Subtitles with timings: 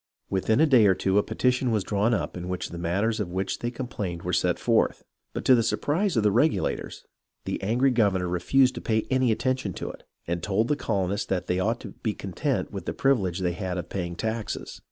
[0.31, 3.29] Within a day or two a petition was drawn up in which the matters of
[3.29, 7.05] which they complained were set forth; but to the surprise of the Regulators,
[7.45, 11.27] the angry governor re fused to pay any attention to it, and told the colonists
[11.27, 14.79] that they ought to be content with the privilege they had of paying taxes.